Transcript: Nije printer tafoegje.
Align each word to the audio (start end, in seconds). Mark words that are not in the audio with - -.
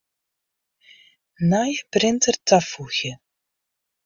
Nije 1.51 1.85
printer 1.93 2.41
tafoegje. 2.47 3.13